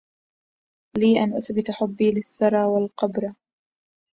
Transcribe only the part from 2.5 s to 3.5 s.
والقُبَّرهْ